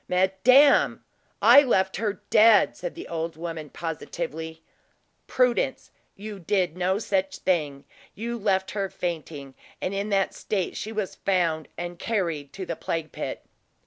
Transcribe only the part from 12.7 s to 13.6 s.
plague pit."